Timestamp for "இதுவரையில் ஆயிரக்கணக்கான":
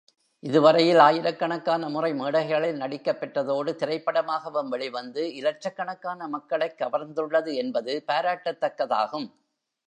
0.43-1.89